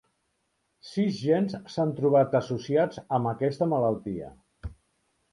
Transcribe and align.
Sis 0.91 1.17
gens 1.17 1.51
s'han 1.73 1.91
trobat 1.99 2.37
associats 2.39 3.01
amb 3.19 3.31
aquesta 3.33 3.67
malaltia. 3.75 4.31